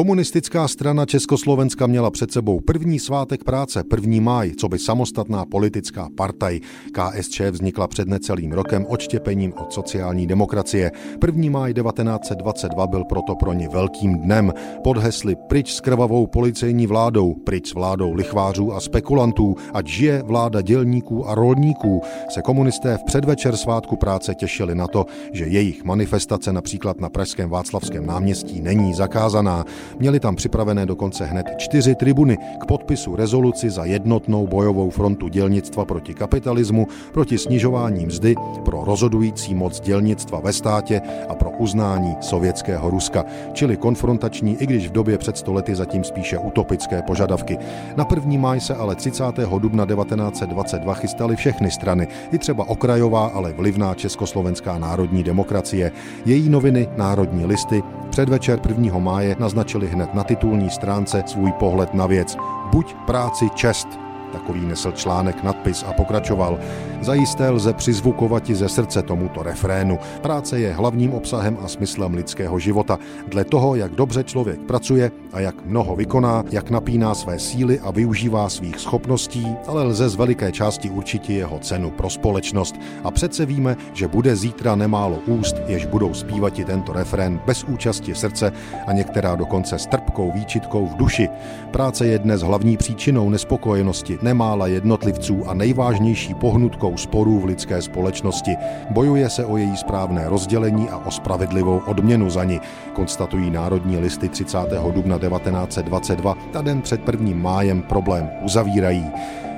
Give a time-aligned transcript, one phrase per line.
[0.00, 4.20] Komunistická strana Československa měla před sebou první svátek práce, 1.
[4.20, 6.60] máj, co by samostatná politická partaj.
[6.92, 10.92] KSČ vznikla před necelým rokem odštěpením od sociální demokracie.
[11.26, 11.50] 1.
[11.50, 14.52] máj 1922 byl proto pro ně velkým dnem.
[14.84, 20.22] Pod hesly pryč s krvavou policejní vládou, pryč s vládou lichvářů a spekulantů, ať žije
[20.22, 25.84] vláda dělníků a rolníků, se komunisté v předvečer svátku práce těšili na to, že jejich
[25.84, 29.64] manifestace například na Pražském Václavském náměstí není zakázaná.
[29.98, 35.84] Měli tam připravené dokonce hned čtyři tribuny k podpisu rezoluci za jednotnou bojovou frontu dělnictva
[35.84, 38.34] proti kapitalismu, proti snižování mzdy,
[38.64, 44.88] pro rozhodující moc dělnictva ve státě a pro uznání sovětského Ruska, čili konfrontační, i když
[44.88, 47.58] v době před stolety zatím spíše utopické požadavky.
[47.96, 48.38] Na 1.
[48.38, 49.24] máj se ale 30.
[49.58, 55.92] dubna 1922 chystaly všechny strany, i třeba okrajová, ale vlivná Československá národní demokracie.
[56.24, 58.98] Její noviny, národní listy, předvečer 1.
[58.98, 62.36] máje naznačili hned na titulní stránce svůj pohled na věc.
[62.72, 63.88] Buď práci čest,
[64.32, 66.58] Takový nesl článek, nadpis a pokračoval.
[67.00, 69.98] Zajisté lze přizvukovat i ze srdce tomuto refrénu.
[70.22, 72.98] Práce je hlavním obsahem a smyslem lidského života.
[73.28, 77.90] Dle toho, jak dobře člověk pracuje a jak mnoho vykoná, jak napíná své síly a
[77.90, 82.74] využívá svých schopností, ale lze z veliké části určitě jeho cenu pro společnost.
[83.04, 87.64] A přece víme, že bude zítra nemálo úst, jež budou zpívat i tento refrén bez
[87.64, 88.52] účasti srdce
[88.86, 91.28] a některá dokonce s trpkou výčitkou v duši.
[91.70, 98.56] Práce je dnes hlavní příčinou nespokojenosti, nemála jednotlivců a nejvážnější pohnutkou sporů v lidské společnosti.
[98.90, 102.60] Bojuje se o její správné rozdělení a o spravedlivou odměnu za ní,
[102.92, 104.58] konstatují Národní listy 30.
[104.94, 106.34] dubna 1922.
[106.52, 109.06] Ta den před prvním májem problém uzavírají.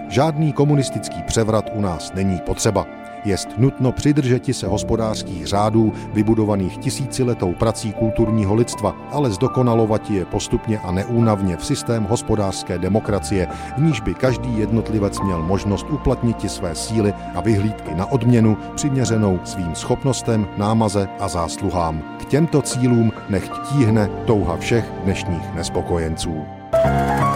[0.09, 2.87] Žádný komunistický převrat u nás není potřeba
[3.25, 10.79] jest nutno přidržeti se hospodářských řádů vybudovaných tisíciletou prací kulturního lidstva, ale zdokonalovati je postupně
[10.79, 16.75] a neúnavně v systém hospodářské demokracie, v níž by každý jednotlivec měl možnost uplatnit své
[16.75, 22.03] síly a vyhlídky na odměnu přiměřenou svým schopnostem, námaze a zásluhám.
[22.21, 26.45] K těmto cílům nechť tíhne touha všech dnešních nespokojenců.
[26.73, 27.32] thank you